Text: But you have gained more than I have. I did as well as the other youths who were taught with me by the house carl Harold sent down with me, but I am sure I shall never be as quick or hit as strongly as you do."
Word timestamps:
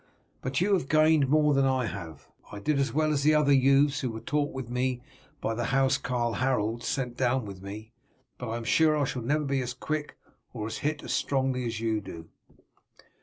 But 0.41 0.59
you 0.61 0.73
have 0.73 0.89
gained 0.89 1.29
more 1.29 1.53
than 1.53 1.67
I 1.67 1.85
have. 1.85 2.27
I 2.51 2.59
did 2.59 2.79
as 2.79 2.91
well 2.91 3.11
as 3.11 3.21
the 3.21 3.35
other 3.35 3.53
youths 3.53 3.99
who 3.99 4.09
were 4.09 4.19
taught 4.19 4.51
with 4.51 4.67
me 4.67 5.03
by 5.39 5.53
the 5.53 5.65
house 5.65 5.99
carl 5.99 6.33
Harold 6.41 6.81
sent 6.83 7.15
down 7.15 7.45
with 7.45 7.61
me, 7.61 7.91
but 8.39 8.49
I 8.49 8.57
am 8.57 8.63
sure 8.63 8.97
I 8.97 9.03
shall 9.05 9.21
never 9.21 9.43
be 9.45 9.61
as 9.61 9.75
quick 9.75 10.17
or 10.53 10.67
hit 10.69 11.03
as 11.03 11.13
strongly 11.13 11.67
as 11.67 11.79
you 11.79 12.01
do." 12.01 12.29